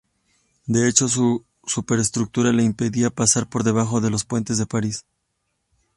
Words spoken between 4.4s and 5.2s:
de París.